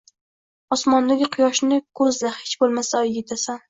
Osmondagi 0.77 1.29
quyoshni 1.37 1.81
ko'zla 2.03 2.35
hech 2.41 2.59
bo'lmasa 2.65 3.07
Oyga 3.09 3.25
yetasan. 3.25 3.59